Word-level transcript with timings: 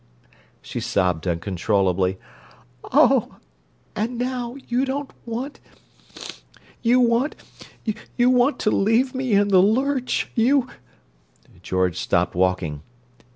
She 0.63 0.79
sobbed 0.79 1.27
uncontrollably. 1.27 2.17
"Oh! 2.85 3.35
and 3.95 4.17
now—you 4.17 4.83
don't 4.83 5.11
want—you 5.27 6.99
want—you 6.99 8.29
want 8.31 8.57
to 8.59 8.71
leave 8.71 9.13
me 9.13 9.33
in 9.33 9.49
the 9.49 9.61
lurch! 9.61 10.31
You—" 10.33 10.67
George 11.61 11.99
stopped 11.99 12.33
walking. 12.33 12.81